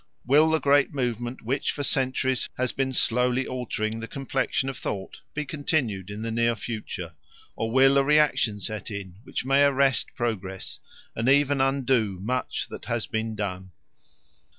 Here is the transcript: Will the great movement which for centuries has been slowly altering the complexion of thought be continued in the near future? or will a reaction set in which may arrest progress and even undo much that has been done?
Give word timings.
Will 0.25 0.49
the 0.49 0.59
great 0.59 0.95
movement 0.95 1.43
which 1.43 1.69
for 1.71 1.83
centuries 1.83 2.49
has 2.57 2.71
been 2.71 2.91
slowly 2.91 3.45
altering 3.45 3.99
the 3.99 4.07
complexion 4.07 4.67
of 4.67 4.75
thought 4.75 5.21
be 5.35 5.45
continued 5.45 6.09
in 6.09 6.23
the 6.23 6.31
near 6.31 6.55
future? 6.55 7.13
or 7.55 7.69
will 7.69 7.99
a 7.99 8.03
reaction 8.03 8.59
set 8.59 8.89
in 8.89 9.17
which 9.25 9.45
may 9.45 9.61
arrest 9.63 10.15
progress 10.15 10.79
and 11.15 11.29
even 11.29 11.61
undo 11.61 12.17
much 12.19 12.67
that 12.69 12.85
has 12.85 13.05
been 13.05 13.35
done? 13.35 13.73